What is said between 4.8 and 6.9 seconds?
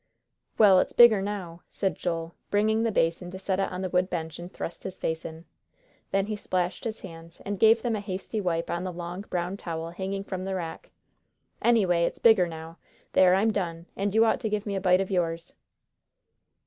his face in. Then he splashed